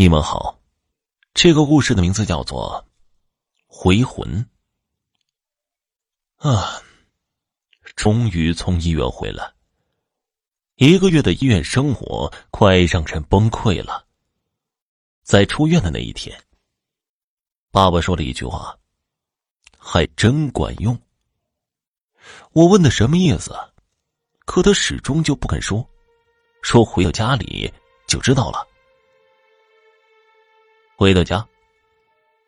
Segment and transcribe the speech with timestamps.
[0.00, 0.58] 你们好，
[1.34, 2.82] 这个故事的名字叫做
[3.66, 4.48] 《回魂》
[6.48, 6.82] 啊！
[7.96, 9.52] 终于从医院回来，
[10.76, 14.06] 一个月的医院生活快让人崩溃了。
[15.22, 16.42] 在出院的那一天，
[17.70, 18.74] 爸爸说了一句话
[19.76, 20.98] ：“还真管用。”
[22.52, 23.54] 我问他什么意思，
[24.46, 25.86] 可他始终就不肯说，
[26.62, 27.70] 说回到家里
[28.08, 28.66] 就知道了。
[31.00, 31.48] 回到家，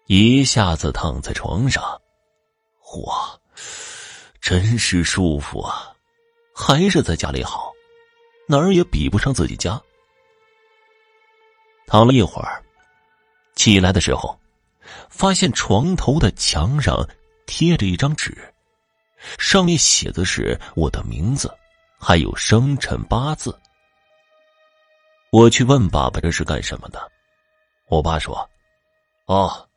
[0.09, 1.83] 一下子躺在床上，
[3.07, 3.41] 哇，
[4.43, 5.97] 真是舒服啊！
[6.55, 7.73] 还是在家里好，
[8.47, 9.81] 哪儿也比不上自己家。
[11.87, 12.63] 躺了一会儿，
[13.55, 14.39] 起来的时候，
[15.09, 17.09] 发现床头的墙上
[17.47, 18.37] 贴着一张纸，
[19.39, 21.51] 上面写的是我的名字，
[21.99, 23.59] 还有生辰八字。
[25.31, 27.12] 我去问爸爸这是干什么的。
[27.93, 28.49] 我爸说
[29.29, 29.69] ：“哦，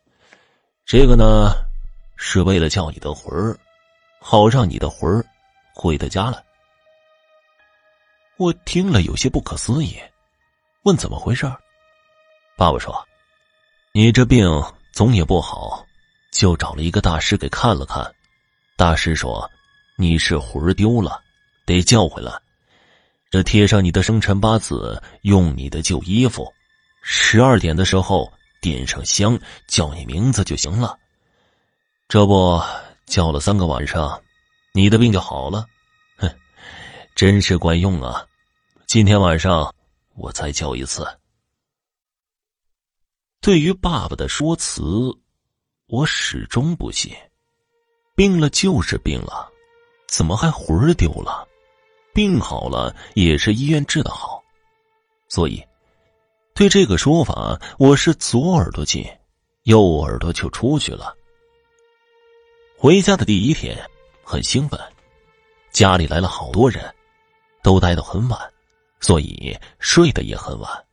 [0.86, 1.52] 这个呢，
[2.16, 3.60] 是为了叫你的魂儿，
[4.22, 5.26] 好让你的魂儿
[5.74, 6.42] 回到家来。”
[8.40, 10.00] 我听了有些不可思议，
[10.84, 11.46] 问怎么回事
[12.56, 13.06] 爸爸说
[13.92, 14.50] ：“你这病
[14.94, 15.86] 总也不好，
[16.32, 18.10] 就找了一个大师给看了看。
[18.78, 19.52] 大师说
[19.98, 21.22] 你是魂儿丢了，
[21.66, 22.32] 得叫回来。
[23.30, 26.50] 这贴上你的生辰八字，用你的旧衣服。”
[27.08, 30.98] 十二点的时候点上香，叫你名字就行了。
[32.08, 32.60] 这不
[33.06, 34.20] 叫了三个晚上，
[34.74, 35.68] 你的病就好了。
[36.18, 36.28] 哼，
[37.16, 38.26] 真是管用啊！
[38.88, 39.72] 今天晚上
[40.16, 41.08] 我再叫一次。
[43.40, 44.82] 对于爸爸的说辞，
[45.86, 47.16] 我始终不信。
[48.16, 49.48] 病了就是病了，
[50.08, 51.48] 怎么还魂儿丢了？
[52.16, 54.44] 病好了也是医院治的好，
[55.30, 55.64] 所以。
[56.56, 59.06] 对这个说法，我是左耳朵进，
[59.64, 61.14] 右耳朵就出去了。
[62.78, 63.78] 回家的第一天
[64.24, 64.80] 很兴奋，
[65.72, 66.96] 家里来了好多人，
[67.62, 68.40] 都待到很晚，
[69.02, 70.86] 所以睡得也很晚。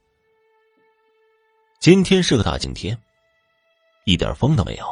[1.78, 3.00] 今天是个大晴天，
[4.04, 4.84] 一点风都没有，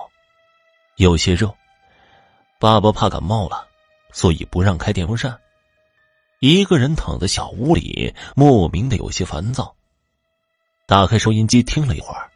[0.99, 1.53] 有些热。
[2.61, 3.67] 爸爸怕感冒了，
[4.13, 5.37] 所以不让开电风扇，
[6.39, 9.75] 一个人躺在小屋里，莫名的有些烦躁。
[10.91, 12.29] 打开收音机听了一会儿，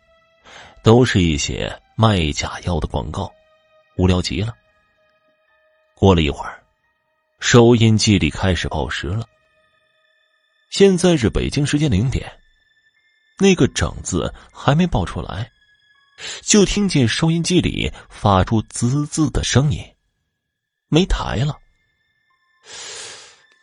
[0.85, 3.35] 都是一些卖假药的广告，
[3.97, 4.55] 无聊极了。
[5.97, 6.63] 过了一会儿，
[7.41, 9.27] 收音机里开始报时了。
[10.71, 12.33] 现在是北京时间零点，
[13.41, 15.51] 那个整字还没报出来，
[16.41, 19.85] 就听见收音机里发出滋滋的声音，
[20.87, 21.59] 没台了。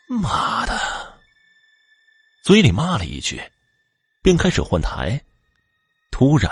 [0.09, 0.78] 妈的！
[2.44, 3.41] 嘴里骂了一句。
[4.24, 5.20] 便开始换台，
[6.12, 6.52] 突然，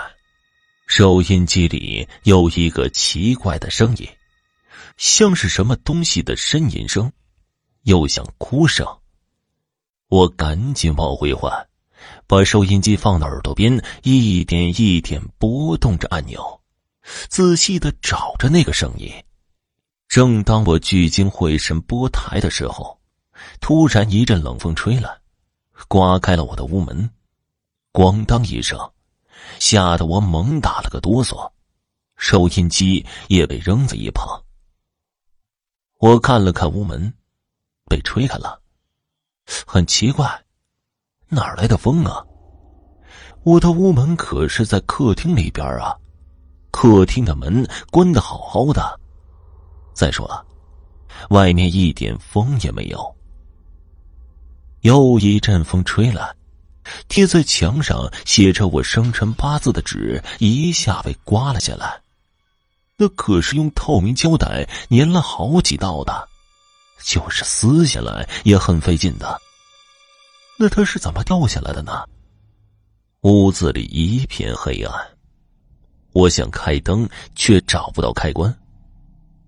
[0.88, 4.08] 收音机里有一个奇怪的声音，
[4.96, 7.12] 像是什么东西的呻吟声，
[7.82, 8.84] 又像哭声。
[10.08, 11.68] 我赶紧往回换，
[12.26, 16.60] 把收音机放到耳朵边，一点一点拨动着按钮，
[17.28, 19.12] 仔细的找着那个声音。
[20.08, 22.98] 正当我聚精会神拨台的时候，
[23.60, 25.20] 突然一阵冷风吹来，
[25.86, 27.08] 刮开了我的屋门。
[27.92, 28.78] 咣当一声，
[29.58, 31.50] 吓得我猛打了个哆嗦，
[32.16, 34.40] 收音机也被扔在一旁。
[35.98, 37.12] 我看了看屋门，
[37.86, 38.60] 被吹开了。
[39.66, 40.44] 很奇怪，
[41.28, 42.24] 哪来的风啊？
[43.42, 45.96] 我的屋门可是在客厅里边啊，
[46.70, 49.00] 客厅的门关的好好的。
[49.92, 50.46] 再说了，
[51.30, 53.16] 外面一点风也没有。
[54.82, 56.32] 又一阵风吹来。
[57.08, 62.00] 贴在墙上写着我生辰八字的纸一下被刮了下来，
[62.96, 66.28] 那可是用透明胶带粘了好几道的，
[67.02, 69.40] 就是撕下来也很费劲的。
[70.58, 72.04] 那它是怎么掉下来的呢？
[73.22, 74.94] 屋子里一片黑暗，
[76.12, 78.54] 我想开灯却找不到开关，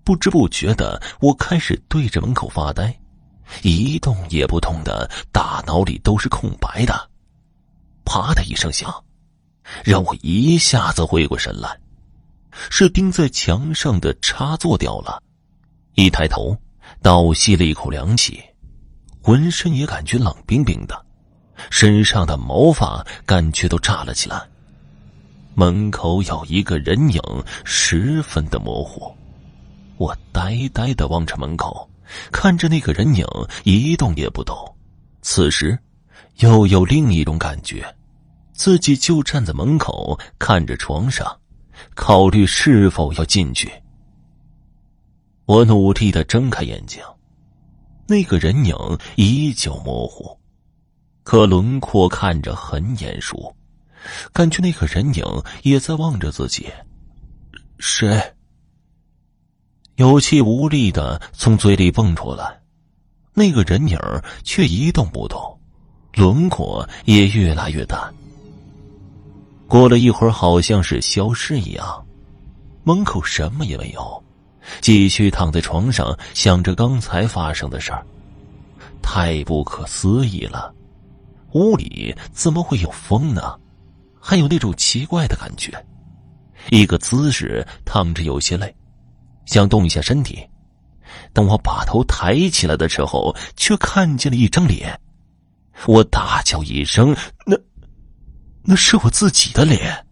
[0.03, 2.95] 不知不觉的我开始对着门口发呆，
[3.61, 7.09] 一动也不动的，大脑里都是空白的。
[8.05, 9.03] 啪的一声响，
[9.83, 11.79] 让我一下子回过神来，
[12.69, 15.21] 是钉在墙上的插座掉了。
[15.95, 16.57] 一抬头，
[17.01, 18.41] 倒吸了一口凉气，
[19.21, 21.05] 浑身也感觉冷冰冰的，
[21.69, 24.41] 身上的毛发感觉都炸了起来。
[25.55, 27.21] 门口有一个人影，
[27.63, 29.15] 十分的模糊。
[29.97, 31.89] 我呆呆的望着门口，
[32.31, 33.25] 看着那个人影
[33.63, 34.55] 一动也不动。
[35.21, 35.79] 此时。
[36.37, 37.95] 又有另一种感觉，
[38.53, 41.39] 自己就站在门口看着床上，
[41.95, 43.71] 考虑是否要进去。
[45.45, 47.03] 我努力的睁开眼睛，
[48.07, 48.75] 那个人影
[49.15, 50.37] 依旧模糊，
[51.23, 53.55] 可轮廓看着很眼熟，
[54.31, 55.23] 感觉那个人影
[55.63, 56.71] 也在望着自己。
[57.79, 58.33] 谁？
[59.97, 62.61] 有气无力的从嘴里蹦出来，
[63.33, 63.99] 那个人影
[64.43, 65.59] 却一动不动，
[66.15, 68.13] 轮廓也越来越淡。
[69.67, 72.05] 过了一会儿，好像是消失一样，
[72.83, 74.23] 门口什么也没有。
[74.79, 78.05] 继续躺在床上，想着刚才发生的事儿，
[79.01, 80.73] 太不可思议了。
[81.51, 83.55] 屋里怎么会有风呢？
[84.19, 85.71] 还有那种奇怪的感觉。
[86.69, 88.73] 一个姿势躺着有些累，
[89.45, 90.39] 想动一下身体。
[91.33, 94.97] 等我把头抬起来的时候，却看见了一张脸。
[95.87, 97.15] 我大叫一声
[97.45, 97.57] ：“那，
[98.63, 100.05] 那是我自己的脸！”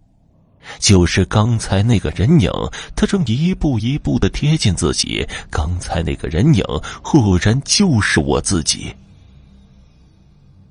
[0.79, 2.49] 就是刚才那个人影，
[2.95, 5.27] 他正一步一步的贴近自己。
[5.49, 6.63] 刚才那个人影，
[7.03, 8.95] 赫然就是我自己。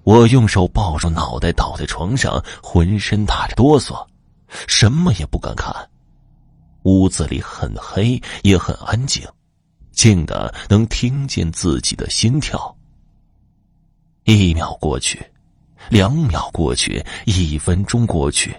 [0.05, 4.07] 我用手抱住脑袋，倒在床上，浑身打着哆嗦，
[4.67, 5.75] 什么也不敢看。
[6.85, 9.23] 屋子里很黑，也很安静，
[9.93, 12.75] 静的能听见自己的心跳。
[14.25, 15.25] 一秒过去，
[15.89, 18.55] 两秒过去，一分钟过去。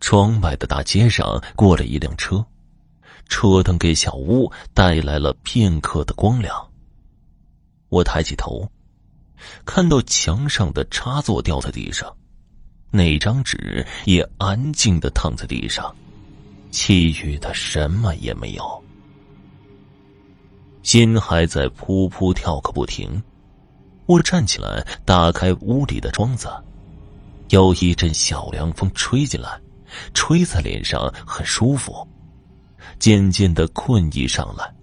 [0.00, 2.44] 窗外的大街上过了一辆车，
[3.28, 6.54] 车灯给小屋带来了片刻的光亮。
[7.88, 8.70] 我抬起头，
[9.64, 12.14] 看到墙上的插座掉在地上，
[12.90, 15.94] 那张纸也安静的躺在地上，
[16.70, 18.84] 其余的什么也没有。
[20.82, 23.20] 心还在扑扑跳个不停。
[24.06, 26.48] 我站起来，打开屋里的窗子，
[27.50, 29.60] 有一阵小凉风吹进来。
[30.12, 32.06] 吹在脸上很舒服，
[32.98, 34.74] 渐渐的困意上来，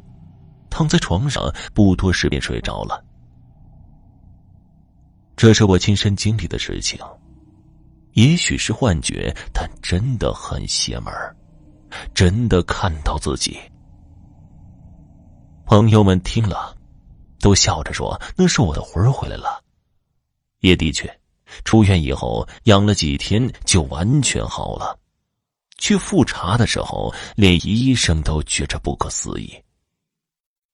[0.69, 1.43] 躺在床上
[1.73, 3.03] 不多时便睡着了。
[5.35, 6.97] 这是我亲身经历的事情，
[8.13, 11.13] 也许是幻觉，但真的很邪门
[12.13, 13.59] 真的看到自己。
[15.65, 16.72] 朋友们听了，
[17.44, 19.62] 都笑着说：“那是我的魂回来了。”
[20.62, 21.19] 也的确。
[21.63, 24.98] 出院以后养了几天就完全好了，
[25.78, 29.54] 去复查的时候，连医生都觉着不可思议。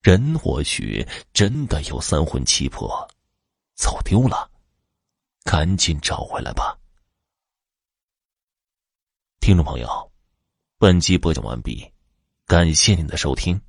[0.02, 3.06] 人或许真的有三魂七魄，
[3.76, 4.50] 走丢了，
[5.44, 6.78] 赶紧找回来吧。
[9.42, 10.12] 听众朋友，
[10.78, 11.86] 本集播讲完毕，
[12.46, 13.60] 感谢您的收听。